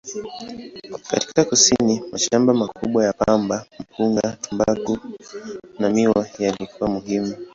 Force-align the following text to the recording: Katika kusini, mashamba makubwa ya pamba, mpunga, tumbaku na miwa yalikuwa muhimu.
Katika 1.09 1.45
kusini, 1.45 2.03
mashamba 2.11 2.53
makubwa 2.53 3.05
ya 3.05 3.13
pamba, 3.13 3.65
mpunga, 3.79 4.37
tumbaku 4.41 4.97
na 5.79 5.89
miwa 5.89 6.25
yalikuwa 6.39 6.89
muhimu. 6.89 7.35